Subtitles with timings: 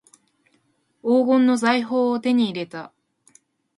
[1.03, 2.91] 黄金の財宝を手に入れた